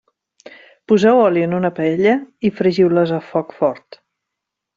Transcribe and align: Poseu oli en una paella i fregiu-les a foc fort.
Poseu 0.91 1.21
oli 1.25 1.43
en 1.47 1.53
una 1.57 1.71
paella 1.81 2.15
i 2.49 2.51
fregiu-les 2.61 3.15
a 3.19 3.21
foc 3.29 3.55
fort. 3.61 4.01